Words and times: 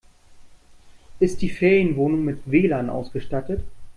Ist 1.19 1.43
die 1.43 1.51
Ferienwohnung 1.51 2.25
mit 2.25 2.39
WLAN 2.49 2.89
ausgestattet? 2.89 3.61